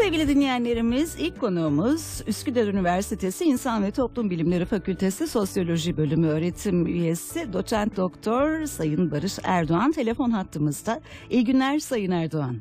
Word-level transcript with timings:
Sevgili 0.00 0.28
dinleyenlerimiz, 0.28 1.16
ilk 1.20 1.40
konuğumuz 1.40 2.22
Üsküdar 2.26 2.66
Üniversitesi 2.66 3.44
İnsan 3.44 3.82
ve 3.82 3.90
Toplum 3.90 4.30
Bilimleri 4.30 4.64
Fakültesi 4.64 5.28
Sosyoloji 5.28 5.96
Bölümü 5.96 6.26
öğretim 6.26 6.86
üyesi 6.86 7.52
doçent 7.52 7.96
doktor 7.96 8.64
Sayın 8.64 9.10
Barış 9.10 9.38
Erdoğan 9.44 9.92
telefon 9.92 10.30
hattımızda. 10.30 11.00
İyi 11.30 11.44
günler 11.44 11.78
Sayın 11.78 12.10
Erdoğan. 12.10 12.56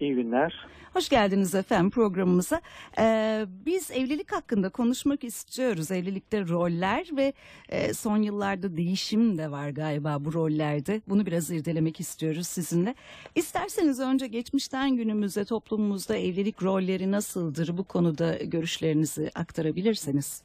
İyi 0.00 0.14
günler. 0.14 0.66
Hoş 0.98 1.08
geldiniz 1.08 1.54
efendim 1.54 1.90
programımıza. 1.90 2.60
Ee, 2.98 3.44
biz 3.66 3.90
evlilik 3.90 4.32
hakkında 4.32 4.68
konuşmak 4.68 5.24
istiyoruz. 5.24 5.90
Evlilikte 5.90 6.48
roller 6.48 7.06
ve 7.16 7.32
e, 7.68 7.94
son 7.94 8.16
yıllarda 8.16 8.76
değişim 8.76 9.38
de 9.38 9.50
var 9.50 9.68
galiba 9.68 10.16
bu 10.24 10.32
rollerde. 10.32 11.00
Bunu 11.08 11.26
biraz 11.26 11.50
irdelemek 11.50 12.00
istiyoruz 12.00 12.46
sizinle. 12.46 12.94
İsterseniz 13.34 14.00
önce 14.00 14.26
geçmişten 14.26 14.96
günümüze 14.96 15.44
toplumumuzda 15.44 16.16
evlilik 16.16 16.62
rolleri 16.62 17.10
nasıldır 17.10 17.78
bu 17.78 17.84
konuda 17.84 18.36
görüşlerinizi 18.36 19.30
aktarabilirseniz. 19.34 20.44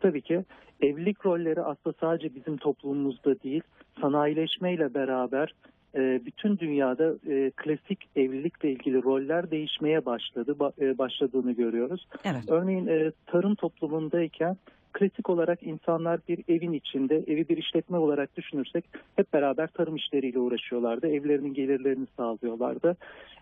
Tabii 0.00 0.22
ki 0.22 0.44
evlilik 0.80 1.26
rolleri 1.26 1.62
aslında 1.62 1.96
sadece 2.00 2.34
bizim 2.34 2.56
toplumumuzda 2.56 3.42
değil, 3.42 3.62
sanayileşmeyle 4.00 4.94
beraber 4.94 5.54
bütün 5.94 6.58
dünyada 6.58 7.14
e, 7.28 7.50
klasik 7.56 8.08
evlilikle 8.16 8.72
ilgili 8.72 9.02
roller 9.02 9.50
değişmeye 9.50 10.06
başladı, 10.06 10.56
ba- 10.58 10.84
e, 10.84 10.98
başladığını 10.98 11.52
görüyoruz. 11.52 12.06
Evet. 12.24 12.42
Örneğin 12.48 12.86
e, 12.86 13.12
tarım 13.26 13.54
toplumundayken 13.54 14.56
klasik 14.92 15.30
olarak 15.30 15.62
insanlar 15.62 16.20
bir 16.28 16.44
evin 16.48 16.72
içinde, 16.72 17.16
evi 17.16 17.48
bir 17.48 17.56
işletme 17.56 17.98
olarak 17.98 18.36
düşünürsek 18.36 18.84
hep 19.16 19.32
beraber 19.32 19.66
tarım 19.66 19.96
işleriyle 19.96 20.38
uğraşıyorlardı. 20.38 21.08
Evlerinin 21.08 21.54
gelirlerini 21.54 22.06
sağlıyorlardı. 22.16 22.96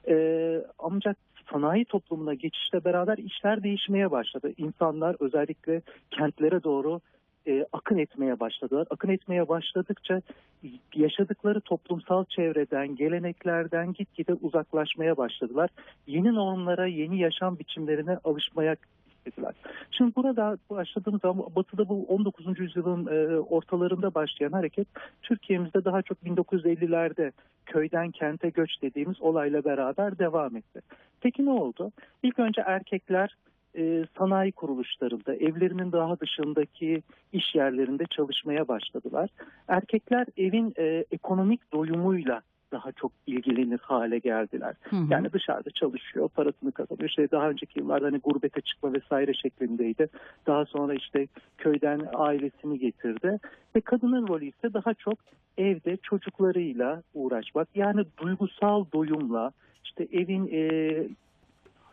E, 0.09 0.17
ancak 0.79 1.17
sanayi 1.53 1.85
toplumuna 1.85 2.35
geçişle 2.35 2.85
beraber 2.85 3.19
işler 3.19 3.63
değişmeye 3.63 4.11
başladı. 4.11 4.53
İnsanlar 4.57 5.17
özellikle 5.21 5.83
kentlere 6.11 6.63
doğru 6.63 7.01
e, 7.47 7.67
akın 7.73 7.99
etmeye 7.99 8.41
başladılar. 8.41 8.87
Akın 8.91 9.09
etmeye 9.09 9.49
başladıkça 9.49 10.21
yaşadıkları 10.95 11.61
toplumsal 11.61 12.25
çevreden, 12.25 12.97
geleneklerden 12.97 13.93
gitgide 13.93 14.35
uzaklaşmaya 14.35 15.17
başladılar. 15.17 15.71
Yeni 16.07 16.35
normlara, 16.35 16.87
yeni 16.87 17.19
yaşam 17.19 17.59
biçimlerine 17.59 18.19
alışmaya 18.25 18.77
istediler. 19.27 19.55
Şimdi 19.91 20.17
burada 20.17 20.59
başladığımız 20.71 21.21
zaman 21.21 21.47
Batı'da 21.57 21.89
bu 21.89 22.05
19. 22.09 22.61
yüzyılın 22.61 23.07
e, 23.07 23.39
ortalarında 23.39 24.15
başlayan 24.15 24.53
hareket 24.53 24.89
Türkiye'mizde 25.23 25.85
daha 25.85 26.03
çok 26.03 26.19
1950'lerde 26.19 27.33
köyden 27.67 28.11
kente 28.11 28.49
göç 28.49 28.71
dediğimiz 28.83 29.23
olayla 29.23 29.65
beraber 29.65 30.19
devam 30.19 30.57
etti. 30.57 30.81
Peki 31.21 31.45
ne 31.45 31.51
oldu? 31.51 31.93
İlk 32.23 32.39
önce 32.39 32.61
erkekler 32.61 33.37
e, 33.77 34.05
sanayi 34.19 34.53
kuruluşlarında, 34.53 35.35
evlerinin 35.35 35.93
daha 35.93 36.21
dışındaki 36.21 37.03
iş 37.33 37.55
yerlerinde 37.55 38.05
çalışmaya 38.07 38.69
başladılar. 38.69 39.31
Erkekler 39.69 40.27
evin 40.37 40.75
e, 40.79 41.05
ekonomik 41.11 41.73
doyumuyla 41.73 42.43
daha 42.73 42.93
çok 42.93 43.13
ilgilenir 43.27 43.79
hale 43.79 44.19
geldiler. 44.19 44.75
Hı 44.83 44.97
hı. 44.97 45.07
Yani 45.11 45.33
dışarıda 45.33 45.71
çalışıyor, 45.71 46.29
parasını 46.29 46.73
kazanıyor. 46.73 47.09
İşte 47.09 47.31
daha 47.31 47.51
önceki 47.51 47.81
yıllarda 47.81 48.07
hani 48.07 48.19
gurbete 48.19 48.61
çıkma 48.61 48.93
vesaire 48.93 49.35
şeklindeydi. 49.35 50.09
Daha 50.47 50.65
sonra 50.65 50.95
işte 50.95 51.27
köyden 51.59 52.01
ailesini 52.15 52.79
getirdi. 52.79 53.39
Ve 53.77 53.81
kadının 53.81 54.29
rolü 54.29 54.45
ise 54.45 54.75
daha 54.75 54.95
çok 54.95 55.19
evde 55.59 55.97
çocuklarıyla 55.97 57.03
uğraşmak. 57.15 57.69
Yani 57.75 58.05
duygusal 58.19 58.85
doyumla 58.93 59.53
işte 59.85 60.09
evin 60.13 60.49
e, 60.53 60.69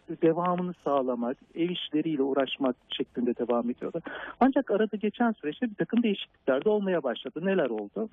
devamını 0.10 0.74
sağlamak, 0.84 1.38
ev 1.56 1.70
işleriyle 1.70 2.22
uğraşmak 2.22 2.76
şeklinde 2.90 3.36
devam 3.36 3.70
ediyordu. 3.70 4.02
Ancak 4.40 4.72
arada 4.72 4.98
geçen 4.98 5.32
süreçte 5.32 5.70
bir 5.70 5.76
takım 5.76 6.04
değişiklikler 6.04 6.66
de 6.66 6.70
olmaya 6.70 7.04
başladı. 7.04 7.46
Neler 7.46 7.70
oldu? 7.70 8.10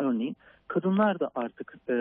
Örneğin 0.00 0.36
kadınlar 0.68 1.20
da 1.20 1.30
artık 1.34 1.74
e, 1.88 1.94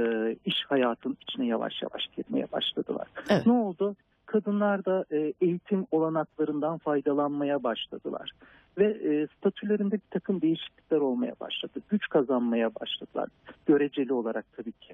iş 0.46 0.66
hayatının 0.68 1.18
içine 1.22 1.46
yavaş 1.46 1.82
yavaş 1.82 2.08
girmeye 2.18 2.48
başladılar. 2.52 3.08
Evet. 3.30 3.46
Ne 3.46 3.52
oldu? 3.54 3.96
Kadınlar 4.26 4.86
da 4.86 5.06
e, 5.12 5.34
eğitim 5.42 5.86
olanaklarından 5.92 6.78
faydalanmaya 6.78 7.64
başladılar. 7.64 8.32
Ve 8.78 8.86
e, 8.86 9.28
statülerinde 9.38 9.96
bir 9.96 10.10
takım 10.12 10.42
değişiklikler 10.42 10.98
olmaya 10.98 11.34
başladı. 11.40 11.80
Güç 11.90 12.10
kazanmaya 12.10 12.76
başladılar. 12.76 13.30
Göreceli 13.66 14.14
olarak 14.14 14.46
tabii 14.58 14.72
ki. 14.72 14.94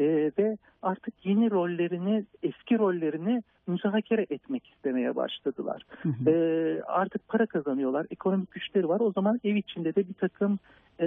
E, 0.00 0.32
ve 0.38 0.56
artık 0.82 1.26
yeni 1.26 1.50
rollerini, 1.50 2.24
eski 2.42 2.78
rollerini 2.78 3.42
müzakere 3.66 4.26
etmek 4.30 4.66
istemeye 4.66 5.16
başladılar. 5.16 5.82
E, 6.26 6.82
artık 6.86 7.28
para 7.28 7.46
kazanıyorlar, 7.46 8.06
ekonomik 8.10 8.50
güçleri 8.50 8.88
var. 8.88 9.00
O 9.00 9.12
zaman 9.12 9.40
ev 9.44 9.54
içinde 9.54 9.94
de 9.94 10.08
bir 10.08 10.14
takım 10.14 10.58
e, 11.00 11.06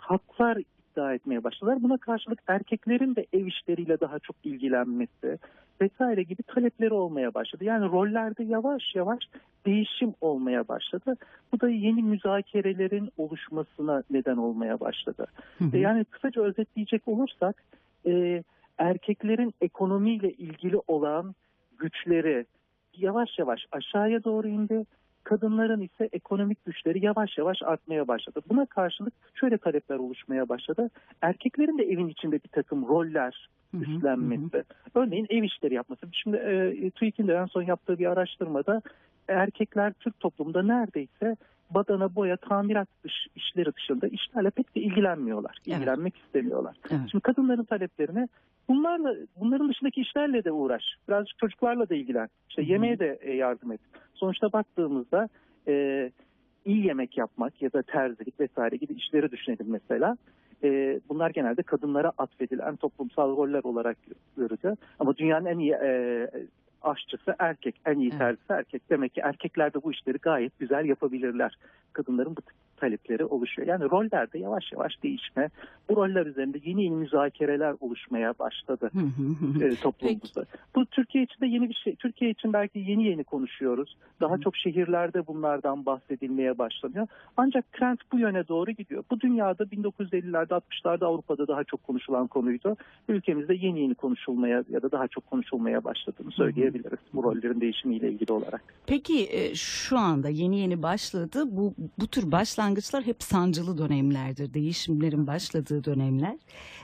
haklar 0.00 0.56
iddia 0.56 1.14
etmeye 1.14 1.44
başladılar. 1.44 1.82
Buna 1.82 1.96
karşılık 1.96 2.38
erkeklerin 2.46 3.16
de 3.16 3.26
ev 3.32 3.46
işleriyle 3.46 4.00
daha 4.00 4.18
çok 4.18 4.36
ilgilenmesi 4.44 5.38
vesaire 5.80 6.22
gibi 6.22 6.42
talepleri 6.42 6.94
olmaya 6.94 7.34
başladı. 7.34 7.64
Yani 7.64 7.84
rollerde 7.84 8.44
yavaş 8.44 8.94
yavaş 8.94 9.18
değişim 9.66 10.14
olmaya 10.20 10.68
başladı. 10.68 11.16
Bu 11.52 11.60
da 11.60 11.68
yeni 11.68 12.02
müzakerelerin 12.02 13.10
oluşmasına 13.16 14.02
neden 14.10 14.36
olmaya 14.36 14.80
başladı. 14.80 15.26
Hı 15.58 15.64
hı. 15.64 15.76
E, 15.76 15.80
Yani 15.80 16.04
kısaca 16.04 16.42
özetleyecek 16.42 17.08
olursak 17.08 17.62
e, 18.06 18.42
erkeklerin 18.78 19.54
ekonomiyle 19.60 20.32
ilgili 20.32 20.76
olan 20.86 21.34
güçleri 21.78 22.46
yavaş 22.96 23.38
yavaş 23.38 23.66
aşağıya 23.72 24.24
doğru 24.24 24.48
indi. 24.48 24.84
Kadınların 25.24 25.80
ise 25.80 26.08
ekonomik 26.12 26.64
güçleri 26.64 27.04
yavaş 27.04 27.38
yavaş 27.38 27.62
artmaya 27.62 28.08
başladı. 28.08 28.40
Buna 28.48 28.66
karşılık 28.66 29.12
şöyle 29.34 29.58
talepler 29.58 29.96
oluşmaya 29.96 30.48
başladı. 30.48 30.90
Erkeklerin 31.22 31.78
de 31.78 31.84
evin 31.84 32.08
içinde 32.08 32.36
bir 32.36 32.48
takım 32.48 32.88
roller 32.88 33.48
Hı 33.70 33.76
hı, 33.76 33.82
üstlenmesi. 33.82 34.64
Örneğin 34.94 35.26
ev 35.30 35.42
işleri 35.42 35.74
yapması. 35.74 36.06
Şimdi 36.12 36.36
e, 36.36 36.90
TÜİK'in 36.90 37.28
de 37.28 37.34
en 37.34 37.46
son 37.46 37.62
yaptığı 37.62 37.98
bir 37.98 38.06
araştırmada 38.06 38.82
erkekler 39.28 39.92
Türk 39.92 40.20
toplumunda 40.20 40.62
neredeyse 40.62 41.36
badana, 41.70 42.14
boya, 42.14 42.36
tamirat 42.36 42.88
dış, 43.04 43.26
işleri 43.36 43.74
dışında 43.74 44.06
işlerle 44.08 44.50
pek 44.50 44.76
de 44.76 44.80
ilgilenmiyorlar. 44.80 45.58
Evet. 45.66 45.76
İlgilenmek 45.76 46.16
istemiyorlar. 46.16 46.76
Evet. 46.90 47.00
Şimdi 47.10 47.22
kadınların 47.22 47.64
taleplerine 47.64 48.28
bunlarla 48.68 49.14
bunların 49.36 49.68
dışındaki 49.68 50.00
işlerle 50.00 50.44
de 50.44 50.52
uğraş. 50.52 50.82
Birazcık 51.08 51.38
çocuklarla 51.38 51.88
da 51.88 51.94
ilgilen. 51.94 52.28
İşte 52.48 52.62
Hı 52.62 52.66
hı. 52.66 52.70
yemeğe 52.70 52.98
de 52.98 53.18
e, 53.20 53.32
yardım 53.34 53.72
et. 53.72 53.80
Sonuçta 54.14 54.52
baktığımızda 54.52 55.28
e, 55.68 56.10
iyi 56.64 56.86
yemek 56.86 57.18
yapmak 57.18 57.62
ya 57.62 57.72
da 57.72 57.82
terzilik 57.82 58.40
vesaire 58.40 58.76
gibi 58.76 58.92
işleri 58.92 59.30
düşünelim 59.30 59.66
mesela. 59.68 60.16
E, 60.64 61.00
bunlar 61.08 61.30
genelde 61.30 61.62
kadınlara 61.62 62.12
atfedilen 62.18 62.76
toplumsal 62.76 63.36
roller 63.36 63.64
olarak 63.64 63.96
görülüyor. 64.36 64.76
Ama 64.98 65.16
dünyanın 65.16 65.46
en 65.46 65.58
iyi 65.58 65.72
e, 65.72 66.30
aşçısı 66.82 67.36
erkek, 67.38 67.80
en 67.86 67.98
iyi 67.98 68.10
terzisi 68.10 68.52
erkek. 68.52 68.90
Demek 68.90 69.14
ki 69.14 69.20
erkekler 69.20 69.74
de 69.74 69.82
bu 69.82 69.92
işleri 69.92 70.18
gayet 70.18 70.58
güzel 70.58 70.84
yapabilirler. 70.84 71.58
Kadınların 71.92 72.36
bu 72.36 72.40
talepleri 72.76 73.24
oluşuyor. 73.24 73.68
Yani 73.68 73.84
rollerde 73.84 74.38
yavaş 74.38 74.72
yavaş 74.72 75.02
değişme, 75.02 75.50
bu 75.88 75.96
roller 75.96 76.26
üzerinde 76.26 76.58
yeni 76.64 76.84
yeni 76.84 76.94
müzakereler 76.94 77.74
oluşmaya 77.80 78.34
başladı 78.38 78.90
e, 79.62 79.74
toplumumuzda. 79.74 80.44
Bu 80.74 80.86
Türkiye 80.86 81.24
için 81.24 81.40
de 81.40 81.46
yeni 81.46 81.68
bir 81.68 81.74
şey. 81.74 81.96
Türkiye 81.96 82.30
için 82.30 82.52
belki 82.52 82.78
yeni 82.78 83.04
yeni 83.04 83.24
konuşuyoruz. 83.24 83.96
Daha 84.20 84.38
çok 84.38 84.56
şehirlerde 84.56 85.26
bunlardan 85.26 85.86
bahsedilmeye 85.86 86.58
başlanıyor. 86.58 87.06
Ancak 87.36 87.72
trend 87.72 87.98
bu 88.12 88.18
yöne 88.18 88.48
doğru 88.48 88.70
gidiyor. 88.70 89.04
Bu 89.10 89.20
dünyada 89.20 89.64
1950'lerde 89.64 90.60
60'larda 90.60 91.04
Avrupa'da 91.04 91.48
daha 91.48 91.64
çok 91.64 91.82
konuşulan 91.82 92.26
konuydu. 92.26 92.76
Ülkemizde 93.08 93.54
yeni 93.54 93.80
yeni 93.80 93.94
konuşulmaya 93.94 94.64
ya 94.70 94.82
da 94.82 94.90
daha 94.92 95.08
çok 95.08 95.26
konuşulmaya 95.26 95.84
başladığını 95.84 96.30
söyleyebiliriz 96.30 96.98
bu 97.12 97.22
rollerin 97.22 97.60
değişimiyle 97.60 98.12
ilgili 98.12 98.32
olarak. 98.32 98.62
Peki 98.86 99.28
e, 99.30 99.54
şu 99.54 99.98
anda 99.98 100.28
yeni 100.28 100.58
yeni 100.58 100.82
başladı. 100.82 101.44
Bu 101.46 101.74
bu 101.98 102.06
tür 102.06 102.32
başlangıçlar 102.32 102.65
hep 103.04 103.22
sancılı 103.22 103.78
dönemlerdir. 103.78 104.54
Değişimlerin 104.54 105.26
başladığı 105.26 105.84
dönemler. 105.84 106.36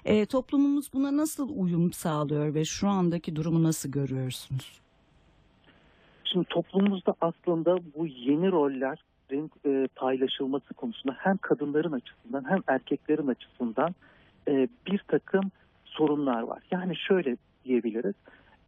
E, 0.04 0.26
toplumumuz 0.26 0.92
buna 0.92 1.16
nasıl 1.16 1.48
uyum 1.56 1.92
sağlıyor 1.92 2.54
ve 2.54 2.64
şu 2.64 2.88
andaki 2.88 3.36
durumu 3.36 3.62
nasıl 3.62 3.90
görüyorsunuz? 3.90 4.80
Şimdi 6.24 6.44
toplumumuzda 6.44 7.14
aslında 7.20 7.78
bu 7.96 8.06
yeni 8.06 8.50
rollerin 8.50 9.50
e, 9.66 9.88
paylaşılması 9.96 10.74
konusunda 10.74 11.16
hem 11.18 11.36
kadınların 11.36 11.92
açısından 11.92 12.50
hem 12.50 12.62
erkeklerin 12.66 13.26
açısından 13.26 13.94
e, 14.48 14.68
bir 14.86 15.04
takım 15.08 15.50
sorunlar 15.84 16.42
var. 16.42 16.62
Yani 16.70 16.96
şöyle 16.96 17.36
diyebiliriz. 17.64 18.14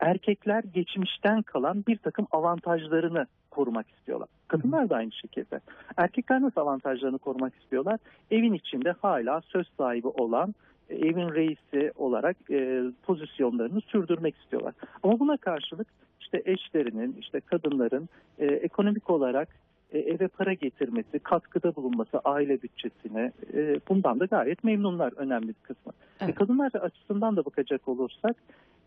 Erkekler 0.01 0.65
geçmişten 0.75 1.43
kalan 1.43 1.85
bir 1.89 1.97
takım 1.97 2.27
avantajlarını 2.33 3.27
korumak 3.51 3.87
istiyorlar. 3.91 4.29
Kadınlar 4.49 4.91
da 4.91 4.97
aynı 4.97 5.13
şekilde. 5.13 5.61
Erkekler 5.97 6.43
nasıl 6.43 6.61
avantajlarını 6.61 7.19
korumak 7.19 7.55
istiyorlar? 7.55 8.01
Evin 8.31 8.53
içinde 8.53 8.95
hala 9.03 9.41
söz 9.41 9.67
sahibi 9.79 10.09
olan 10.09 10.55
e, 10.91 10.95
evin 10.95 11.35
reisi 11.35 11.93
olarak 11.97 12.37
e, 12.51 12.83
pozisyonlarını 13.03 13.81
sürdürmek 13.81 14.37
istiyorlar. 14.37 14.75
Ama 15.03 15.21
buna 15.21 15.37
karşılık 15.37 15.89
işte 16.21 16.43
eşlerinin, 16.45 17.17
işte 17.21 17.41
kadınların 17.41 18.09
e, 18.39 18.47
ekonomik 18.47 19.11
olarak 19.11 19.49
e, 19.93 19.99
eve 19.99 20.29
para 20.29 20.53
getirmesi, 20.53 21.19
katkıda 21.19 21.77
bulunması 21.77 22.21
aile 22.25 22.63
bütçesine 22.63 23.33
e, 23.55 23.81
bundan 23.89 24.21
da 24.21 24.25
gayet 24.25 24.65
memnunlar 24.65 25.13
önemli 25.17 25.49
bir 25.49 25.63
kısmı. 25.63 25.93
Evet. 26.21 26.31
E, 26.31 26.35
kadınlar 26.35 26.73
açısından 26.75 27.37
da 27.37 27.45
bakacak 27.45 27.89
olursak 27.89 28.37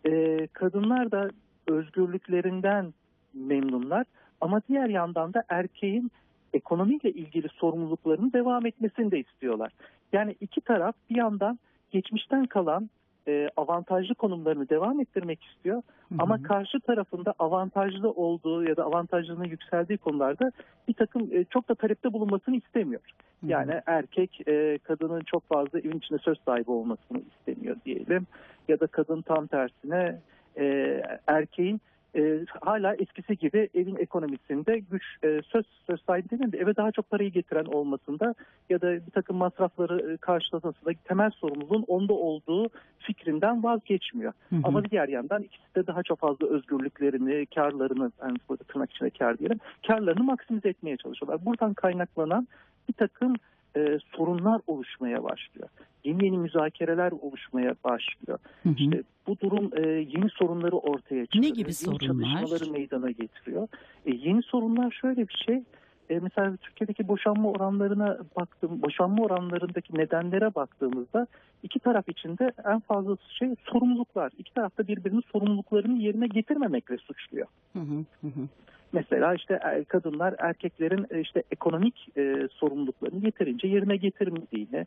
e, 0.05 0.47
kadınlar 0.53 1.11
da 1.11 1.29
özgürlüklerinden 1.67 2.93
memnunlar 3.33 4.05
ama 4.41 4.61
diğer 4.69 4.89
yandan 4.89 5.33
da 5.33 5.43
erkeğin 5.49 6.11
ekonomiyle 6.53 7.11
ilgili 7.11 7.47
sorumluluklarının 7.49 8.33
devam 8.33 8.65
etmesini 8.65 9.11
de 9.11 9.19
istiyorlar. 9.19 9.71
Yani 10.13 10.35
iki 10.41 10.61
taraf 10.61 10.95
bir 11.09 11.15
yandan 11.15 11.59
geçmişten 11.91 12.45
kalan 12.45 12.89
e, 13.27 13.49
avantajlı 13.57 14.15
konumlarını 14.15 14.69
devam 14.69 14.99
ettirmek 14.99 15.43
istiyor 15.43 15.75
Hı 15.75 16.15
hı. 16.15 16.17
ama 16.19 16.43
karşı 16.43 16.79
tarafında 16.79 17.33
avantajlı 17.39 18.11
olduğu 18.11 18.63
ya 18.63 18.77
da 18.77 18.83
avantajlığının 18.83 19.43
yükseldiği 19.43 19.97
konularda 19.97 20.51
bir 20.87 20.93
takım 20.93 21.29
e, 21.31 21.43
çok 21.43 21.69
da 21.69 21.75
talepte 21.75 22.13
bulunmasını 22.13 22.55
istemiyor. 22.55 23.01
Hı 23.41 23.45
hı. 23.45 23.51
Yani 23.51 23.81
erkek 23.85 24.47
e, 24.47 24.77
kadının 24.77 25.21
çok 25.21 25.47
fazla 25.47 25.79
evin 25.79 25.97
içinde 25.97 26.19
söz 26.19 26.37
sahibi 26.45 26.71
olmasını 26.71 27.19
istemiyor 27.19 27.75
diyelim. 27.85 28.27
Ya 28.67 28.79
da 28.79 28.87
kadın 28.87 29.21
tam 29.21 29.47
tersine 29.47 30.19
e, 30.57 31.01
erkeğin 31.27 31.81
e, 32.17 32.45
hala 32.61 32.95
eskisi 32.95 33.37
gibi 33.37 33.69
evin 33.73 33.95
ekonomisinde 33.95 34.79
güç 34.91 35.03
e, 35.23 35.41
söz 35.45 35.65
söz 35.87 36.01
sahibi 36.01 36.29
değil 36.29 36.51
de 36.51 36.57
eve 36.57 36.75
daha 36.75 36.91
çok 36.91 37.09
parayı 37.09 37.31
getiren 37.31 37.65
olmasında 37.65 38.35
ya 38.69 38.81
da 38.81 38.93
bir 38.93 39.11
takım 39.11 39.37
masrafları 39.37 40.13
e, 40.13 40.17
karşılamasında 40.17 40.91
temel 41.03 41.29
sorumluluğun 41.31 41.85
onda 41.87 42.13
olduğu 42.13 42.69
fikrinden 42.99 43.63
vazgeçmiyor. 43.63 44.33
Hı 44.49 44.55
hı. 44.55 44.59
Ama 44.63 44.85
diğer 44.85 45.07
yandan 45.07 45.43
ikisi 45.43 45.75
de 45.75 45.87
daha 45.87 46.03
çok 46.03 46.19
fazla 46.19 46.47
özgürlüklerini, 46.47 47.45
karlarını, 47.45 48.11
yani 48.21 48.37
tırnak 48.67 48.91
içinde 48.91 49.09
kar 49.09 49.39
diyelim, 49.39 49.59
karlarını 49.87 50.23
maksimize 50.23 50.69
etmeye 50.69 50.97
çalışıyorlar. 50.97 51.45
Buradan 51.45 51.73
kaynaklanan 51.73 52.47
bir 52.89 52.93
takım 52.93 53.35
e, 53.77 53.99
sorunlar 54.15 54.61
oluşmaya 54.67 55.23
başlıyor. 55.23 55.69
Yeni 56.03 56.25
yeni 56.25 56.37
müzakereler 56.37 57.11
oluşmaya 57.11 57.75
başlıyor. 57.83 58.39
Hı 58.63 58.69
hı. 58.69 58.73
İşte 58.77 59.03
bu 59.27 59.39
durum 59.39 59.71
e, 59.77 59.87
yeni 59.87 60.29
sorunları 60.29 60.75
ortaya 60.75 61.25
çıkarıyor. 61.25 61.53
gibi 61.53 61.67
yeni 61.67 61.73
sorunlar? 61.73 62.39
çatışmaları 62.41 62.71
meydana 62.71 63.11
getiriyor. 63.11 63.67
E, 64.05 64.15
yeni 64.15 64.43
sorunlar 64.43 64.91
şöyle 64.91 65.27
bir 65.27 65.43
şey. 65.45 65.63
E, 66.09 66.19
mesela 66.19 66.57
Türkiye'deki 66.57 67.07
boşanma 67.07 67.49
oranlarına 67.49 68.17
baktım, 68.35 68.81
boşanma 68.81 69.23
oranlarındaki 69.23 69.97
nedenlere 69.97 70.55
baktığımızda 70.55 71.27
iki 71.63 71.79
taraf 71.79 72.09
içinde 72.09 72.51
en 72.65 72.79
fazla 72.79 73.17
şey 73.39 73.55
sorumluluklar. 73.63 74.31
İki 74.37 74.53
taraf 74.53 74.77
da 74.77 74.87
birbirinin 74.87 75.23
sorumluluklarını 75.31 75.97
yerine 76.01 76.27
getirmemekle 76.27 76.97
suçluyor. 76.97 77.47
Hı. 77.73 77.79
Hı 77.79 78.27
hı. 78.27 78.47
Mesela 78.93 79.33
işte 79.33 79.59
e, 79.75 79.83
kadınlar 79.83 80.35
erkeklerin 80.39 81.07
e, 81.11 81.21
işte 81.21 81.43
ekonomik 81.51 82.17
e, 82.17 82.47
sorumluluklarını 82.51 83.25
yeterince 83.25 83.67
yerine 83.67 83.97
getirmediğini 83.97 84.85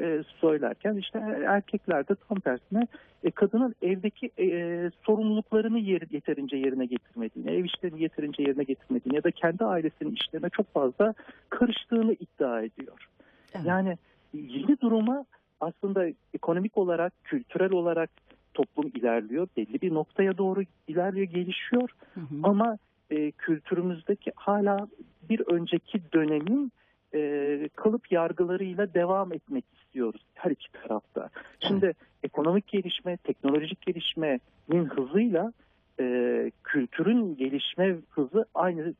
e, 0.00 0.22
söylerken 0.40 0.96
işte 0.96 1.18
erkekler 1.46 2.08
de 2.08 2.14
tam 2.28 2.40
tersine 2.40 2.86
e, 3.24 3.30
kadının 3.30 3.74
evdeki 3.82 4.30
e, 4.38 4.90
sorumluluklarını 5.02 5.78
yer, 5.78 6.02
yeterince 6.10 6.56
yerine 6.56 6.86
getirmediğini, 6.86 7.50
ev 7.50 7.64
işlerini 7.64 8.02
yeterince 8.02 8.42
yerine 8.42 8.62
getirmediğini 8.62 9.16
ya 9.16 9.24
da 9.24 9.30
kendi 9.30 9.64
ailesinin 9.64 10.14
işlerine 10.14 10.48
çok 10.48 10.72
fazla 10.72 11.14
karıştığını 11.48 12.12
iddia 12.12 12.62
ediyor. 12.62 13.08
Evet. 13.54 13.66
Yani 13.66 13.96
yeni 14.32 14.80
duruma 14.80 15.24
aslında 15.60 16.06
ekonomik 16.34 16.78
olarak, 16.78 17.12
kültürel 17.24 17.72
olarak 17.72 18.10
toplum 18.54 18.90
ilerliyor. 18.94 19.48
Belli 19.56 19.80
bir 19.80 19.94
noktaya 19.94 20.38
doğru 20.38 20.62
ilerliyor, 20.88 21.26
gelişiyor. 21.26 21.90
Hı 22.14 22.20
hı. 22.20 22.24
Ama 22.42 22.78
e, 23.10 23.30
kültürümüzdeki 23.30 24.32
hala 24.36 24.88
bir 25.28 25.40
önceki 25.40 26.00
dönemin 26.12 26.72
e, 27.14 27.68
kalıp 27.74 28.12
yargılarıyla 28.12 28.94
devam 28.94 29.32
etmek 29.32 29.64
istiyoruz 29.74 30.22
her 30.34 30.50
iki 30.50 30.72
tarafta. 30.72 31.28
Şimdi 31.60 31.94
ekonomik 32.22 32.66
gelişme, 32.66 33.16
teknolojik 33.16 33.80
gelişmenin 33.80 34.84
hızıyla 34.84 35.52
e, 36.00 36.50
kültürün 36.64 37.36
gelişme 37.36 37.96
hızı 38.10 38.44
aynı 38.54 38.94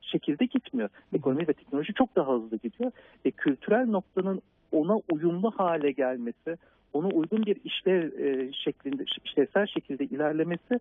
şekilde 0.00 0.44
gitmiyor. 0.44 0.88
Ekonomi 1.14 1.48
ve 1.48 1.52
teknoloji 1.52 1.94
çok 1.94 2.16
daha 2.16 2.32
hızlı 2.32 2.56
gidiyor. 2.56 2.92
E, 3.24 3.30
kültürel 3.30 3.86
noktanın 3.86 4.42
ona 4.72 4.96
uyumlu 5.12 5.50
hale 5.50 5.92
gelmesi, 5.92 6.56
ona 6.92 7.08
uygun 7.08 7.46
bir 7.46 7.56
işlev 7.64 8.18
e, 8.18 8.52
şeklinde, 8.52 9.04
işlevsel 9.24 9.66
şekilde 9.66 10.04
ilerlemesi 10.04 10.80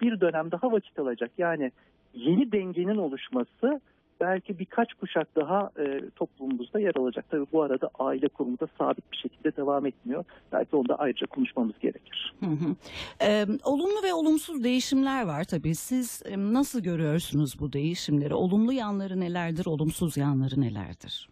bir 0.00 0.20
dönem 0.20 0.50
daha 0.50 0.72
vakit 0.72 0.98
alacak. 0.98 1.30
Yani 1.38 1.72
yeni 2.18 2.52
dengenin 2.52 2.96
oluşması 2.96 3.80
belki 4.20 4.58
birkaç 4.58 4.94
kuşak 4.94 5.36
daha 5.36 5.70
e, 5.78 6.10
toplumumuzda 6.16 6.80
yer 6.80 6.92
alacak. 6.96 7.24
Tabii 7.30 7.46
bu 7.52 7.62
arada 7.62 7.90
aile 7.98 8.28
kurumu 8.28 8.60
da 8.60 8.68
sabit 8.78 9.12
bir 9.12 9.16
şekilde 9.16 9.56
devam 9.56 9.86
etmiyor. 9.86 10.24
Belki 10.52 10.76
onda 10.76 10.98
ayrıca 10.98 11.26
konuşmamız 11.26 11.78
gerekir. 11.78 12.34
Hı 12.40 12.46
hı. 12.46 12.76
Ee, 13.22 13.46
olumlu 13.64 14.02
ve 14.04 14.14
olumsuz 14.14 14.64
değişimler 14.64 15.26
var 15.26 15.44
tabii. 15.44 15.74
Siz 15.74 16.22
e, 16.26 16.38
nasıl 16.38 16.80
görüyorsunuz 16.80 17.60
bu 17.60 17.72
değişimleri? 17.72 18.34
Olumlu 18.34 18.72
yanları 18.72 19.20
nelerdir, 19.20 19.66
olumsuz 19.66 20.16
yanları 20.16 20.60
nelerdir? 20.60 21.28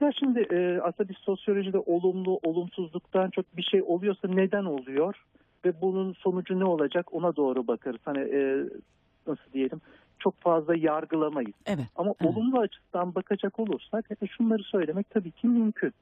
Ya 0.00 0.10
şimdi 0.18 0.40
e, 0.40 0.80
aslında 0.82 1.08
biz 1.08 1.16
sosyolojide 1.16 1.78
olumlu, 1.78 2.40
olumsuzluktan 2.42 3.30
çok 3.30 3.56
bir 3.56 3.62
şey 3.62 3.82
oluyorsa 3.82 4.28
neden 4.28 4.64
oluyor 4.64 5.24
ve 5.64 5.80
bunun 5.80 6.12
sonucu 6.12 6.60
ne 6.60 6.64
olacak 6.64 7.14
ona 7.14 7.36
doğru 7.36 7.66
bakarız. 7.66 8.00
Hani 8.04 8.18
e, 8.18 8.64
nasıl 9.28 9.52
diyelim 9.52 9.80
çok 10.18 10.40
fazla 10.40 10.76
yargılamayız. 10.76 11.54
Evet. 11.66 11.86
Ama 11.96 12.14
Evet. 12.20 12.30
olumlu 12.30 12.60
açıdan 12.60 13.14
bakacak 13.14 13.58
olursak 13.58 14.04
e, 14.22 14.26
şunları 14.26 14.62
söylemek 14.62 15.10
tabii 15.10 15.30
ki 15.30 15.46
mümkün. 15.46 15.92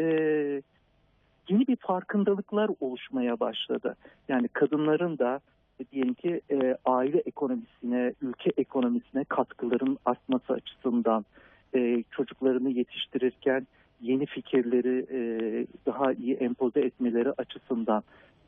E, 0.00 0.06
yeni 1.48 1.66
bir 1.66 1.76
farkındalıklar 1.76 2.70
oluşmaya 2.80 3.40
başladı. 3.40 3.96
Yani 4.28 4.48
kadınların 4.48 5.18
da 5.18 5.40
e, 5.80 5.84
diyelim 5.92 6.14
ki 6.14 6.40
e, 6.50 6.76
aile 6.84 7.18
ekonomisine, 7.18 8.12
ülke 8.22 8.52
ekonomisine 8.56 9.24
katkıların 9.24 9.98
artması 10.04 10.52
açısından 10.52 11.24
e, 11.74 12.04
çocuklarını 12.10 12.70
yetiştirirken 12.70 13.66
yeni 14.00 14.26
fikirleri 14.26 15.06
e, 15.10 15.20
daha 15.86 16.12
iyi 16.12 16.34
empoze 16.34 16.80
etmeleri 16.80 17.32
açısından 17.32 18.02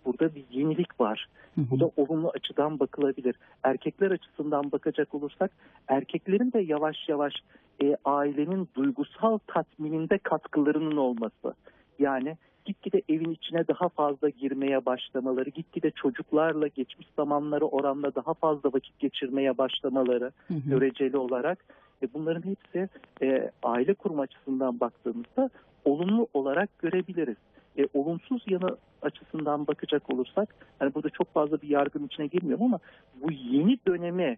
burada 0.05 0.35
bir 0.35 0.45
yenilik 0.51 1.01
var. 1.01 1.29
Bu 1.57 1.81
da 1.81 1.91
olumlu 1.97 2.31
açıdan 2.35 2.81
bakılabilir. 2.81 3.35
Erkekler 3.63 4.11
açısından 4.11 4.73
bakacak 4.73 5.15
olursak 5.15 5.51
erkeklerin 5.89 6.53
de 6.53 6.61
yavaş 6.61 7.09
yavaş 7.09 7.35
e, 7.83 7.97
ailenin 8.05 8.69
duygusal 8.75 9.39
tatmininde 9.47 10.19
katkılarının 10.19 10.97
olması. 10.97 11.55
Yani 11.99 12.37
gitgide 12.65 13.03
evin 13.09 13.31
içine 13.31 13.69
daha 13.69 13.89
fazla 13.89 14.29
girmeye 14.29 14.87
başlamaları, 14.87 15.51
gitgide 15.51 15.91
çocuklarla 15.91 16.67
geçmiş 16.67 17.07
zamanları 17.17 17.65
oranla 17.65 18.15
daha 18.15 18.35
fazla 18.35 18.73
vakit 18.73 18.99
geçirmeye 18.99 19.59
başlamaları 19.59 20.33
Hı 20.49 20.55
hı. 20.55 20.71
göreceli 20.71 21.17
olarak 21.17 21.65
e, 22.03 22.15
bunların 22.15 22.51
hepsi 22.51 22.89
e, 23.23 23.51
aile 23.63 23.95
kurum 23.95 24.21
açısından 24.21 24.81
baktığımızda 24.81 25.51
olumlu 25.85 26.27
olarak 26.35 26.79
görebiliriz. 26.79 27.37
E, 27.79 27.89
olumsuz 27.95 28.45
yanı 28.47 28.77
açısından 29.03 29.67
bakacak 29.67 30.15
olursak, 30.15 30.55
hani 30.79 30.95
burada 30.95 31.11
çok 31.11 31.35
fazla 31.35 31.63
bir 31.63 31.69
yargının 31.69 32.07
içine 32.07 32.27
girmiyorum 32.27 32.65
ama 32.65 32.79
bu 33.23 33.33
yeni 33.33 33.79
dönemi 33.87 34.37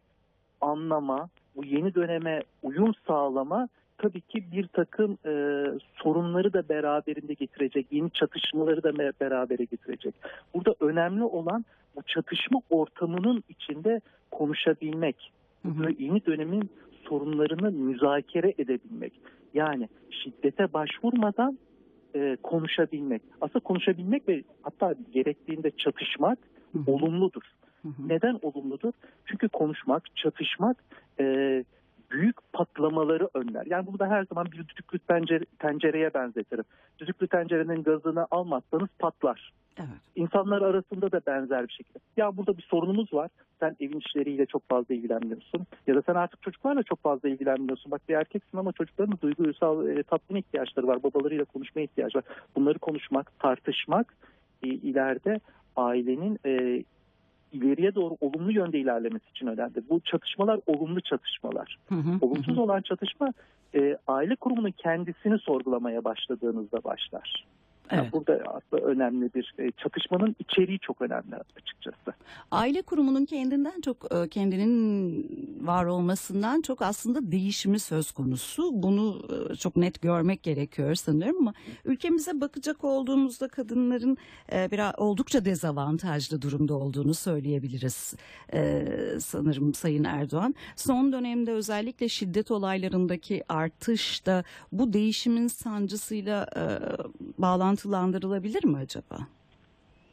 anlama, 0.60 1.28
bu 1.56 1.64
yeni 1.64 1.94
döneme 1.94 2.42
uyum 2.62 2.92
sağlama 3.06 3.68
tabii 3.98 4.20
ki 4.20 4.44
bir 4.52 4.66
takım 4.66 5.18
e, 5.26 5.32
sorunları 6.02 6.52
da 6.52 6.68
beraberinde 6.68 7.34
getirecek, 7.34 7.86
yeni 7.90 8.10
çatışmaları 8.10 8.82
da 8.82 8.98
berabere 9.20 9.64
getirecek. 9.64 10.14
Burada 10.54 10.74
önemli 10.80 11.24
olan 11.24 11.64
bu 11.96 12.02
çatışma 12.02 12.60
ortamının 12.70 13.44
içinde 13.48 14.00
konuşabilmek, 14.30 15.32
Hı 15.62 15.94
yeni 15.98 16.26
dönemin 16.26 16.70
sorunlarını 17.08 17.70
müzakere 17.70 18.54
edebilmek. 18.58 19.12
Yani 19.54 19.88
şiddete 20.10 20.72
başvurmadan 20.72 21.58
e, 22.16 22.36
konuşabilmek. 22.42 23.22
Aslında 23.40 23.60
konuşabilmek 23.60 24.28
ve 24.28 24.42
hatta 24.62 24.94
gerektiğinde 25.12 25.70
çatışmak 25.70 26.38
Hı 26.72 26.78
hı. 26.78 26.90
olumludur. 26.90 27.42
Hı 27.82 27.88
hı. 27.88 28.08
Neden 28.08 28.38
olumludur? 28.42 28.92
Çünkü 29.26 29.48
konuşmak, 29.48 30.16
çatışmak 30.16 30.84
e, 31.20 31.24
büyük 32.10 32.52
patlamaları 32.52 33.28
önler. 33.34 33.66
Yani 33.66 33.86
bunu 33.86 33.98
da 33.98 34.06
her 34.06 34.24
zaman 34.24 34.46
bir 34.46 34.58
düdüklü 34.58 34.98
tencere, 34.98 35.44
tencereye 35.58 36.14
benzetirim. 36.14 36.64
Düdüklü 36.98 37.28
tencerenin 37.28 37.82
gazını 37.82 38.26
almazsanız 38.30 38.88
patlar. 38.98 39.52
Evet. 39.78 39.88
İnsanlar 40.16 40.62
arasında 40.62 41.12
da 41.12 41.20
benzer 41.26 41.68
bir 41.68 41.72
şekilde. 41.72 41.98
Ya 42.16 42.36
burada 42.36 42.56
bir 42.56 42.62
sorunumuz 42.62 43.14
var. 43.14 43.30
Sen 43.60 43.76
evin 43.80 43.98
işleriyle 43.98 44.46
çok 44.46 44.68
fazla 44.68 44.94
ilgilenmiyorsun. 44.94 45.66
Ya 45.86 45.94
da 45.94 46.02
sen 46.02 46.14
artık 46.14 46.42
çocuklarla 46.42 46.82
çok 46.82 47.02
fazla 47.02 47.28
ilgilenmiyorsun. 47.28 47.92
Bak 47.92 48.00
bir 48.08 48.14
erkeksin 48.14 48.58
ama 48.58 48.72
çocukların 48.72 49.18
duygusal 49.22 49.88
e, 49.88 50.02
tatmin 50.02 50.36
ihtiyaçları 50.36 50.86
var. 50.86 51.02
Babalarıyla 51.02 51.44
konuşmaya 51.44 51.82
ihtiyacı 51.82 52.18
var. 52.18 52.24
Bunları 52.56 52.78
konuşmak, 52.78 53.38
tartışmak 53.38 54.14
e, 54.62 54.68
ileride 54.68 55.40
ailenin 55.76 56.38
e, 56.46 56.84
ileriye 57.52 57.94
doğru 57.94 58.16
olumlu 58.20 58.52
yönde 58.52 58.78
ilerlemesi 58.78 59.30
için 59.30 59.46
önemli. 59.46 59.88
Bu 59.90 60.00
çatışmalar 60.00 60.60
olumlu 60.66 61.00
çatışmalar. 61.00 61.76
Hı 61.88 61.94
hı, 61.94 62.18
Olumsuz 62.20 62.56
hı 62.56 62.60
olan 62.60 62.80
çatışma 62.80 63.32
e, 63.74 63.96
aile 64.08 64.36
kurumunun 64.36 64.70
kendisini 64.70 65.38
sorgulamaya 65.38 66.04
başladığınızda 66.04 66.84
başlar. 66.84 67.46
Yani 67.92 68.00
Evet. 68.02 68.12
burada 68.12 68.42
aslında 68.46 68.82
önemli 68.82 69.34
bir 69.34 69.54
e, 69.58 69.70
çatışmanın 69.70 70.36
içeriği 70.38 70.78
çok 70.78 71.02
önemli 71.02 71.36
açıkçası. 71.56 72.12
Aile 72.50 72.82
kurumunun 72.82 73.24
kendinden 73.24 73.80
çok 73.80 74.14
e, 74.14 74.28
kendinin 74.28 75.26
var 75.66 75.84
olmasından 75.84 76.60
çok 76.60 76.82
aslında 76.82 77.32
değişimi 77.32 77.78
söz 77.78 78.10
konusu. 78.10 78.70
Bunu 78.82 79.22
e, 79.52 79.54
çok 79.54 79.76
net 79.76 80.02
görmek 80.02 80.42
gerekiyor 80.42 80.94
sanırım 80.94 81.36
ama 81.38 81.52
ülkemize 81.84 82.40
bakacak 82.40 82.84
olduğumuzda 82.84 83.48
kadınların 83.48 84.16
biraz 84.52 84.92
oldukça 84.98 85.44
dezavantajlı 85.44 86.42
durumda 86.42 86.74
olduğunu 86.74 87.14
söyleyebiliriz 87.14 88.14
sanırım 89.20 89.74
Sayın 89.74 90.04
Erdoğan. 90.04 90.54
Son 90.76 91.12
dönemde 91.12 91.52
özellikle 91.52 92.08
şiddet 92.08 92.50
olaylarındaki 92.50 93.42
artış 93.48 94.26
da 94.26 94.44
bu 94.72 94.92
değişimin 94.92 95.46
sancısıyla 95.48 96.46
bağlantılandırılabilir 97.38 98.64
mi 98.64 98.76
acaba? 98.76 99.18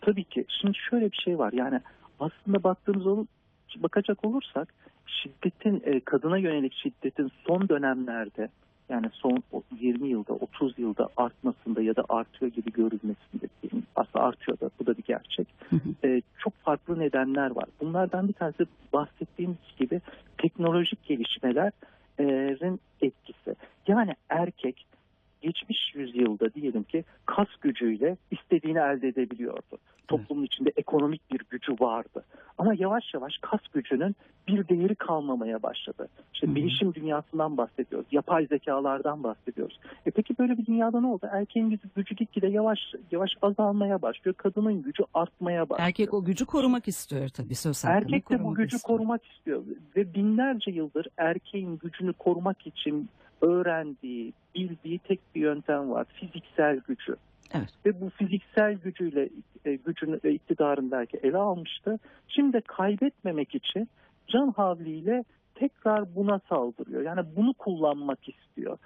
Tabii 0.02 0.24
ki. 0.24 0.46
Şimdi 0.62 0.78
şöyle 0.90 1.12
bir 1.12 1.18
şey 1.18 1.40
var. 1.40 1.54
Yani 1.54 1.80
aslında 2.20 2.64
baktığımız 2.64 3.08
ol, 3.08 3.26
bakacak 3.78 4.26
olursak 4.26 4.74
şiddetin 5.06 5.82
e, 5.86 6.00
kadına 6.00 6.38
yönelik 6.38 6.74
şiddetin 6.74 7.32
son 7.48 7.70
dönemlerde 7.70 8.50
yani 8.90 9.10
son 9.14 9.44
o 9.52 9.64
20 9.80 10.08
yılda 10.08 10.34
30 10.34 10.80
yılda 10.80 11.10
artmasında 11.18 11.82
ya 11.82 11.96
da 11.96 12.06
artıyor 12.10 12.52
gibi 12.52 12.72
görülmesinde 12.72 13.48
aslında 13.96 14.26
artıyor 14.26 14.60
da 14.60 14.70
bu 14.80 14.86
da 14.86 14.98
bir 14.98 15.04
gerçek. 15.04 15.48
E, 16.04 16.22
çok 16.38 16.54
farklı 16.54 17.00
nedenler 17.00 17.52
var. 17.52 17.66
Bunlardan 17.82 18.28
bir 18.28 18.34
tanesi 18.34 18.66
bahsettiğimiz 18.94 19.58
gibi 19.80 20.02
teknolojik 20.38 21.04
gelişmelerin 21.04 22.80
etkisi. 23.02 23.56
Yani 23.88 24.16
erkek 24.30 24.86
geçmiş 25.44 25.96
yüzyılda 25.96 26.54
diyelim 26.54 26.84
ki 26.84 27.04
kas 27.26 27.48
gücüyle 27.62 28.18
istediğini 28.32 28.78
elde 28.78 29.08
edebiliyordu. 29.08 29.78
Toplumun 30.08 30.44
içinde 30.44 30.72
ekonomik 30.76 31.32
bir 31.32 31.42
gücü 31.50 31.72
vardı. 31.80 32.24
Ama 32.58 32.74
yavaş 32.78 33.14
yavaş 33.14 33.38
kas 33.42 33.60
gücünün 33.74 34.16
bir 34.48 34.68
değeri 34.68 34.96
kalmamaya 34.96 35.64
başladı. 35.64 36.08
İşte 36.34 36.48
hı. 36.48 36.56
bilişim 36.56 36.94
dünyasından 36.94 37.58
bahsediyoruz. 37.58 38.08
Yapay 38.12 38.48
zekalardan 38.48 39.24
bahsediyoruz. 39.24 39.80
E 40.06 40.12
peki 40.12 40.38
böyle 40.40 40.58
bir 40.58 40.66
dünyada 40.66 41.02
ne 41.02 41.08
oldu? 41.08 41.30
Erkeğin 41.32 41.70
gücü, 41.70 41.90
gücü 41.96 42.16
gitgide 42.16 42.48
yavaş 42.48 42.80
yavaş 43.12 43.32
azalmaya 43.42 44.02
başlıyor. 44.02 44.36
Kadının 44.36 44.82
gücü 44.82 45.04
artmaya 45.14 45.70
başlıyor. 45.70 45.88
Erkek 45.88 46.14
o 46.14 46.24
gücü 46.26 46.46
korumak 46.46 46.88
istiyor 46.88 47.30
tabii 47.30 47.56
söz 47.56 47.84
hakkını 47.84 47.98
Erkek 47.98 48.30
de 48.30 48.44
bu 48.44 48.54
gücü 48.56 48.76
istiyor. 48.76 48.98
korumak 48.98 49.26
istiyor 49.26 49.64
ve 49.96 50.14
binlerce 50.14 50.72
yıldır 50.72 51.08
erkeğin 51.18 51.78
gücünü 51.78 52.14
korumak 52.14 52.68
için 52.68 53.10
öğrendiği, 53.44 54.34
bildiği 54.56 55.00
tek 55.00 55.20
bir 55.36 55.42
yöntem 55.42 55.92
var. 55.92 56.06
Fiziksel 56.14 56.80
gücü. 56.88 57.16
Evet. 57.54 57.70
Ve 57.86 58.02
bu 58.02 58.10
fiziksel 58.10 58.74
gücüyle 58.74 59.30
e, 59.66 59.76
gücünü 59.76 60.20
belki 60.92 61.18
ele 61.18 61.38
almıştı. 61.38 62.00
Şimdi 62.28 62.62
kaybetmemek 62.62 63.56
için 63.56 63.90
can 64.28 64.52
havliyle 64.52 65.24
tekrar 65.56 66.16
buna 66.16 66.40
saldırıyor. 66.50 67.02
Yani 67.02 67.22
bunu 67.36 67.54
kullanmak 67.54 68.30
istiyor. 68.30 68.78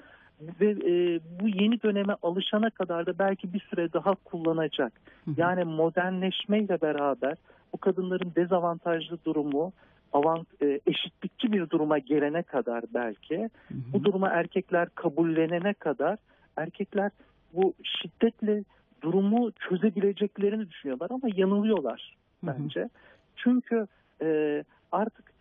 Ve 0.41 0.69
e, 0.69 1.19
bu 1.39 1.47
yeni 1.47 1.81
döneme 1.81 2.15
alışana 2.21 2.69
kadar 2.69 3.05
da 3.05 3.19
belki 3.19 3.53
bir 3.53 3.59
süre 3.59 3.93
daha 3.93 4.15
kullanacak. 4.15 4.93
Hı 5.25 5.31
hı. 5.31 5.35
Yani 5.37 5.63
modernleşmeyle 5.63 6.81
beraber 6.81 7.37
bu 7.73 7.77
kadınların 7.77 8.31
dezavantajlı 8.35 9.17
durumu 9.25 9.73
avant, 10.13 10.47
e, 10.61 10.79
eşitlikçi 10.87 11.51
bir 11.51 11.69
duruma 11.69 11.97
gelene 11.97 12.43
kadar 12.43 12.83
belki 12.93 13.37
Hı 13.37 13.73
hı. 13.73 13.93
bu 13.93 14.03
duruma 14.03 14.27
erkekler 14.29 14.89
kabullenene 14.95 15.73
kadar 15.73 16.17
erkekler 16.57 17.11
bu 17.53 17.73
şiddetle 17.83 18.63
durumu 19.01 19.51
çözebileceklerini 19.51 20.69
düşünüyorlar 20.69 21.07
ama 21.11 21.27
yanılıyorlar 21.35 22.17
Hı 22.45 22.51
hı. 22.51 22.55
bence. 22.59 22.89
Çünkü 23.35 23.87
e, 24.21 24.63
artık 24.91 25.31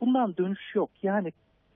bundan 0.00 0.36
dönüş 0.36 0.74
yok. 0.74 0.90
Yani 1.02 1.32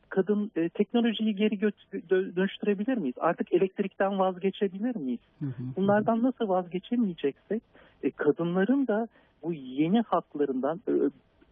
kadın 0.08 0.50
e, 0.56 0.68
teknolojiyi 0.68 1.36
geri 1.36 1.54
gö- 1.54 1.72
dö- 1.92 2.36
dönüştürebilir 2.36 2.96
miyiz? 2.96 3.14
Artık 3.20 3.52
elektrikten 3.52 4.18
vazgeçebilir 4.18 4.96
miyiz? 4.96 5.20
Hı 5.38 5.46
hı. 5.46 5.62
Bunlardan 5.76 6.22
nasıl 6.22 6.48
vazgeçemeyeceksek 6.48 7.62
e, 8.02 8.10
kadınların 8.10 8.86
da 8.86 9.08
bu 9.42 9.52
yeni 9.52 10.00
haklarından 10.00 10.80
e, 10.88 10.92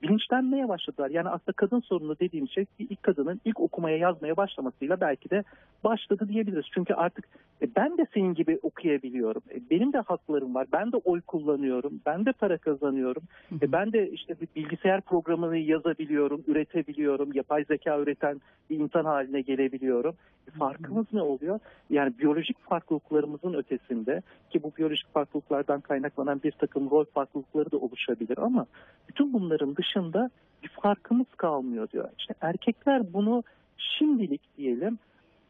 bilinçlenmeye 0.02 0.68
başladılar. 0.68 1.10
Yani 1.10 1.28
aslında 1.28 1.52
kadın 1.52 1.80
sorunu 1.80 2.18
dediğim 2.18 2.48
şey 2.48 2.66
ilk 2.78 3.02
kadının 3.02 3.40
ilk 3.44 3.60
okumaya 3.60 3.96
yazmaya 3.96 4.36
başlamasıyla 4.36 5.00
belki 5.00 5.30
de 5.30 5.44
başladı 5.84 6.28
diyebiliriz. 6.28 6.66
Çünkü 6.74 6.94
artık 6.94 7.28
ben 7.76 7.98
de 7.98 8.06
senin 8.14 8.34
gibi 8.34 8.58
okuyabiliyorum. 8.62 9.42
E, 9.50 9.70
benim 9.70 9.92
de 9.92 9.98
haklarım 9.98 10.54
var. 10.54 10.66
Ben 10.72 10.92
de 10.92 10.96
oy 10.96 11.20
kullanıyorum. 11.20 12.00
Ben 12.06 12.26
de 12.26 12.32
para 12.32 12.58
kazanıyorum. 12.58 13.22
Hı 13.48 13.54
hı. 13.54 13.58
E, 13.64 13.72
ben 13.72 13.92
de 13.92 14.10
işte 14.10 14.40
bir 14.40 14.48
bilgisayar 14.56 15.00
programını 15.00 15.58
yazabiliyorum, 15.58 16.44
üretebiliyorum. 16.46 17.32
Yapay 17.32 17.64
zeka 17.64 17.98
üreten 17.98 18.40
bir 18.70 18.78
insan 18.78 19.04
haline 19.04 19.40
gelebiliyorum. 19.40 20.14
E, 20.48 20.50
farkımız 20.50 21.06
ne 21.12 21.22
oluyor? 21.22 21.58
Yani 21.90 22.18
biyolojik 22.18 22.58
farklılıklarımızın 22.60 23.54
ötesinde 23.54 24.22
ki 24.50 24.62
bu 24.62 24.72
biyolojik 24.78 25.12
farklılıklardan 25.12 25.80
kaynaklanan 25.80 26.42
bir 26.42 26.52
takım 26.52 26.90
rol 26.90 27.04
farklılıkları 27.04 27.70
da 27.70 27.76
oluşabilir 27.76 28.38
ama 28.38 28.66
bütün 29.08 29.32
bunların 29.32 29.76
dışında 29.76 30.30
bir 30.62 30.68
farkımız 30.68 31.26
kalmıyor 31.36 31.88
diyor. 31.88 32.08
İşte 32.18 32.34
erkekler 32.40 33.12
bunu 33.12 33.42
şimdilik 33.78 34.56
diyelim 34.56 34.98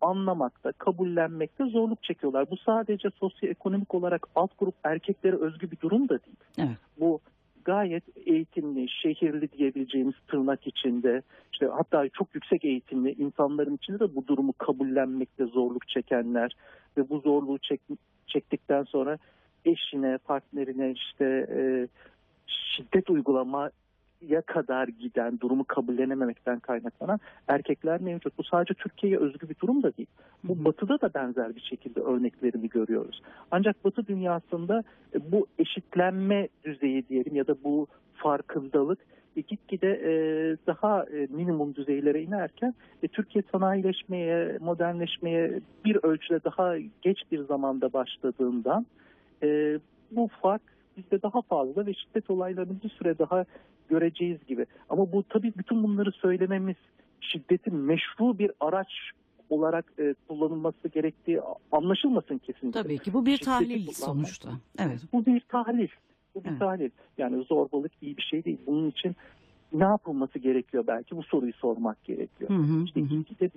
anlamakta, 0.02 0.73
kabullenmekte 0.73 1.64
zorluk 1.64 2.02
çekiyorlar. 2.02 2.50
Bu 2.50 2.56
sadece 2.56 3.11
sosyoekonomik 3.11 3.94
olarak 3.94 4.26
alt 4.35 4.59
grup 4.59 4.75
erkeklere 4.85 5.37
özgü 5.37 5.71
bir 5.71 5.80
durum 5.80 6.09
da 6.09 6.18
değil. 6.25 6.37
Evet. 6.59 6.76
Bu 7.00 7.21
gayet 7.64 8.04
eğitimli, 8.26 8.88
şehirli 8.88 9.52
diyebileceğimiz 9.52 10.14
tırnak 10.28 10.66
içinde, 10.66 11.23
işte 11.52 11.66
hatta 11.66 12.09
çok 12.09 12.35
yüksek 12.35 12.64
eğitimli 12.64 13.12
insanların 13.12 13.76
içinde 13.76 14.00
de 14.00 14.14
bu 14.14 14.26
durumu 14.26 14.52
kabullenmekte 14.52 15.44
zorluk 15.44 15.88
çekenler 15.88 16.56
ve 16.97 17.09
bu 17.09 17.18
zorluğu 17.18 17.59
çek, 17.59 17.80
çektikten 18.26 18.82
sonra 18.82 19.18
eşine, 19.64 20.18
partnerine 20.18 20.90
işte 20.90 21.47
e, 21.56 21.88
şiddet 22.47 23.11
uygulamaya 24.23 24.43
kadar 24.43 24.88
giden 24.88 25.41
durumu 25.41 25.64
kabullenememekten 25.64 26.61
kaynaklanan 26.61 27.21
erkekler 27.49 28.00
mevcut. 28.00 28.38
Bu 28.38 28.45
sadece 28.45 28.75
Türkiye'ye 28.75 29.19
özgü 29.19 29.49
bir 29.49 29.57
durum 29.62 29.83
da 29.83 29.97
değil. 29.97 30.09
Bu 30.45 30.64
batıda 30.64 31.00
da 31.00 31.14
benzer 31.14 31.55
bir 31.55 31.61
şekilde 31.61 32.00
örneklerini 32.00 32.69
görüyoruz. 32.69 33.23
Ancak 33.50 33.85
batı 33.85 34.07
dünyasında 34.07 34.83
e, 35.14 35.33
bu 35.33 35.47
eşitlenme 35.59 36.49
düzeyi 36.64 37.09
diyelim 37.09 37.37
ya 37.37 37.47
da 37.47 37.55
bu 37.64 37.87
farkındalık 38.14 38.99
e, 39.37 39.41
gitgide 39.41 39.91
e, 39.91 40.12
daha 40.67 41.05
e, 41.05 41.26
minimum 41.31 41.75
düzeylere 41.75 42.23
inerken 42.23 42.75
e, 43.02 43.09
Türkiye 43.09 43.43
sanayileşmeye, 43.52 44.59
modernleşmeye 44.61 45.61
bir 45.85 45.99
ölçüde 46.02 46.45
daha 46.45 46.79
geç 47.02 47.19
bir 47.33 47.45
zamanda 47.45 47.93
başladığından 47.93 48.87
e, 49.43 49.79
bu 50.11 50.29
fark 50.43 50.62
bizde 50.96 51.22
daha 51.22 51.42
fazla 51.42 51.87
ve 51.87 51.94
şiddet 51.94 52.30
olaylarını 52.30 52.82
bir 52.84 52.88
süre 52.88 53.18
daha 53.18 53.44
göreceğiz 53.88 54.46
gibi. 54.46 54.66
Ama 54.88 55.12
bu 55.12 55.22
tabii 55.28 55.52
bütün 55.58 55.82
bunları 55.82 56.12
söylememiz 56.12 56.76
şiddetin 57.20 57.75
meşru 57.75 58.38
bir 58.38 58.50
araç 58.61 58.88
olarak 59.50 59.92
e, 59.99 60.14
kullanılması 60.28 60.88
gerektiği 60.88 61.40
anlaşılmasın 61.72 62.38
kesinlikle. 62.38 62.82
Tabii 62.82 62.99
ki 62.99 63.12
bu 63.12 63.26
bir 63.26 63.30
Şiddeti 63.37 63.44
tahlil 63.44 63.87
kullanmak. 63.87 63.94
sonuçta. 63.96 64.50
Evet. 64.78 65.00
Bu 65.12 65.26
bir 65.26 65.40
tahlil. 65.40 65.88
Bu 66.34 66.44
bir 66.44 66.49
Evet. 66.49 66.58
tahlil. 66.58 66.90
Yani 67.18 67.44
zorbalık 67.44 67.92
iyi 68.02 68.16
bir 68.16 68.22
şey 68.22 68.44
değil. 68.44 68.58
Bunun 68.66 68.90
için 68.90 69.16
ne 69.72 69.84
yapılması 69.84 70.38
gerekiyor 70.38 70.84
belki 70.87 71.16
bu 71.16 71.22
soruyu 71.22 71.52
sormak 71.52 72.04
gerekiyor. 72.04 72.50
Hı 72.50 72.54
hı, 72.54 72.84
İşte 72.84 73.00
hı 73.00 73.50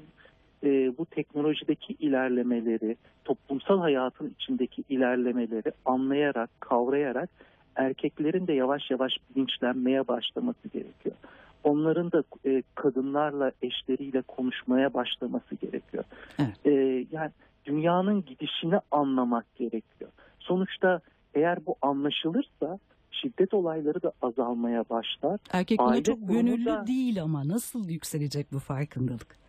e, 0.66 0.98
bu 0.98 1.06
teknolojideki 1.06 1.94
ilerlemeleri, 1.94 2.98
toplumsal 3.26 3.80
hayatın 3.80 4.36
içindeki 4.40 4.84
ilerlemeleri 4.90 5.72
anlayarak, 5.86 6.50
kavrayarak 6.60 7.30
erkeklerin 7.76 8.48
de 8.48 8.54
yavaş 8.54 8.92
yavaş 8.92 9.14
bilinçlenmeye 9.30 10.08
başlaması 10.08 10.68
gerekiyor. 10.74 11.16
onların 11.64 12.12
da 12.12 12.24
e, 12.46 12.64
kadınlarla, 12.76 13.52
eşleriyle 13.62 14.22
konuşmaya 14.22 14.94
başlaması 14.94 15.56
gerekiyor. 15.56 16.04
Evet. 16.40 16.66
E, 16.66 16.72
yani 17.12 17.32
dünyanın 17.66 18.26
gidişini 18.26 18.80
anlamak 18.92 19.56
gerekiyor. 19.56 20.12
Sonuçta 20.40 21.02
eğer 21.34 21.66
bu 21.66 21.76
anlaşılırsa 21.82 22.80
şiddet 23.12 23.54
olayları 23.54 24.04
da 24.04 24.12
azalmaya 24.22 24.84
başlar. 24.90 25.40
Erkek 25.52 25.80
buna 25.80 26.04
çok 26.04 26.30
gönüllü 26.30 26.66
da- 26.66 26.88
değil 26.88 27.22
ama 27.22 27.48
nasıl 27.48 27.90
yükselecek 27.90 28.48
bu 28.52 28.60
farkındalık? 28.60 29.45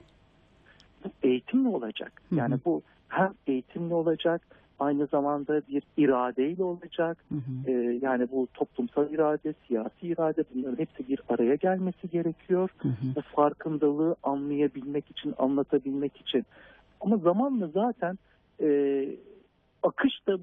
Eğitimle 1.22 1.68
olacak. 1.68 2.22
Yani 2.30 2.58
bu 2.64 2.82
hem 3.08 3.32
eğitimle 3.46 3.94
olacak, 3.94 4.42
aynı 4.78 5.06
zamanda 5.06 5.62
bir 5.68 5.82
iradeyle 5.96 6.64
olacak. 6.64 7.24
Hı 7.28 7.34
hı. 7.34 7.70
Ee, 7.70 7.98
yani 8.02 8.28
bu 8.32 8.48
toplumsal 8.54 9.10
irade, 9.10 9.54
siyasi 9.66 10.06
irade 10.06 10.44
bunların 10.54 10.78
hepsi 10.78 11.08
bir 11.08 11.20
araya 11.28 11.54
gelmesi 11.54 12.10
gerekiyor. 12.10 12.70
Hı 12.78 12.88
hı. 12.88 12.94
Bu 13.16 13.20
farkındalığı 13.20 14.16
anlayabilmek 14.22 15.10
için, 15.10 15.34
anlatabilmek 15.38 16.16
için. 16.16 16.46
Ama 17.00 17.16
zamanla 17.16 17.68
zaten 17.68 18.18
e, 18.60 19.08
akış 19.82 20.26
da 20.26 20.38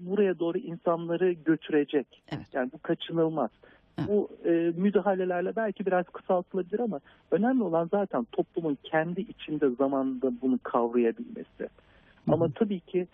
buraya 0.00 0.38
doğru 0.38 0.58
insanları 0.58 1.32
götürecek. 1.32 2.22
Evet. 2.28 2.46
Yani 2.52 2.70
bu 2.72 2.78
kaçınılmaz. 2.78 3.50
Bu 4.08 4.28
e, 4.44 4.50
müdahalelerle 4.76 5.56
belki 5.56 5.86
biraz 5.86 6.04
kısaltılabilir 6.04 6.80
ama 6.80 7.00
önemli 7.30 7.62
olan 7.62 7.88
zaten 7.90 8.26
toplumun 8.32 8.78
kendi 8.84 9.20
içinde 9.20 9.68
zamanında 9.70 10.32
bunu 10.42 10.58
kavrayabilmesi. 10.62 11.68
Ama 12.28 12.48
tabii 12.54 12.80
ki 12.80 13.06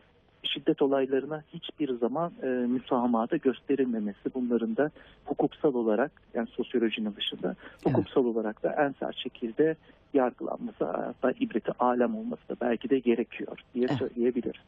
şiddet 0.42 0.82
olaylarına 0.82 1.42
hiçbir 1.54 1.98
zaman 1.98 2.32
e, 2.42 2.46
müsamahada 2.46 3.36
gösterilmemesi 3.36 4.34
bunların 4.34 4.76
da 4.76 4.90
hukuksal 5.24 5.74
olarak 5.74 6.12
yani 6.34 6.48
sosyolojinin 6.48 7.14
dışında 7.16 7.56
hukuksal 7.84 8.24
olarak 8.24 8.62
da 8.62 8.72
en 8.72 8.94
sert 9.00 9.16
şekilde 9.16 9.76
yargılanması 10.14 10.84
hatta 10.84 11.30
ibreti 11.40 11.72
alem 11.78 12.14
olması 12.16 12.48
da 12.48 12.56
belki 12.60 12.90
de 12.90 12.98
gerekiyor 12.98 13.58
diye 13.74 13.86
Evet. 13.90 13.98
söyleyebiliriz. 13.98 14.62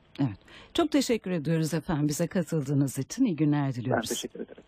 Çok 0.74 0.90
teşekkür 0.90 1.30
ediyoruz 1.30 1.74
efendim 1.74 2.08
bize 2.08 2.26
katıldığınız 2.26 2.98
için. 2.98 3.24
İyi 3.24 3.36
günler 3.36 3.66
Ben 3.66 3.72
diliyoruz. 3.74 4.08
teşekkür 4.08 4.40
ederim. 4.40 4.62